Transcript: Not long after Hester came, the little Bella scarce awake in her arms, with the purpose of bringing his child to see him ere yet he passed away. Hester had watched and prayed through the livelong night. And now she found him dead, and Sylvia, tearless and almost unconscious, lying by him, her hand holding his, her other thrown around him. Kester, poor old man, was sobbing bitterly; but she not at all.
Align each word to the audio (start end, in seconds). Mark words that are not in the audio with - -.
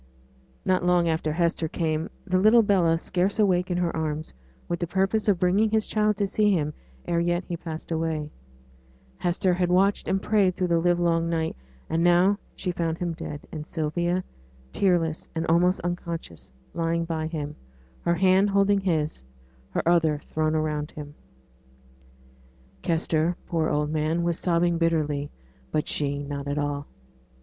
Not 0.65 0.83
long 0.83 1.07
after 1.07 1.31
Hester 1.31 1.67
came, 1.67 2.09
the 2.25 2.39
little 2.39 2.63
Bella 2.63 2.97
scarce 2.97 3.37
awake 3.37 3.69
in 3.69 3.77
her 3.77 3.95
arms, 3.95 4.33
with 4.67 4.79
the 4.79 4.87
purpose 4.87 5.27
of 5.27 5.37
bringing 5.37 5.69
his 5.69 5.85
child 5.85 6.17
to 6.17 6.25
see 6.25 6.51
him 6.51 6.73
ere 7.05 7.19
yet 7.19 7.43
he 7.43 7.55
passed 7.55 7.91
away. 7.91 8.31
Hester 9.19 9.53
had 9.53 9.69
watched 9.69 10.07
and 10.07 10.19
prayed 10.19 10.55
through 10.57 10.69
the 10.69 10.79
livelong 10.79 11.29
night. 11.29 11.55
And 11.87 12.03
now 12.03 12.39
she 12.55 12.71
found 12.71 12.97
him 12.97 13.13
dead, 13.13 13.41
and 13.51 13.67
Sylvia, 13.67 14.23
tearless 14.71 15.29
and 15.35 15.45
almost 15.45 15.79
unconscious, 15.81 16.51
lying 16.73 17.05
by 17.05 17.27
him, 17.27 17.55
her 18.01 18.15
hand 18.15 18.49
holding 18.49 18.79
his, 18.79 19.23
her 19.69 19.87
other 19.87 20.17
thrown 20.17 20.55
around 20.55 20.89
him. 20.89 21.13
Kester, 22.81 23.35
poor 23.45 23.69
old 23.69 23.91
man, 23.91 24.23
was 24.23 24.39
sobbing 24.39 24.79
bitterly; 24.79 25.29
but 25.71 25.87
she 25.87 26.23
not 26.23 26.47
at 26.47 26.57
all. 26.57 26.87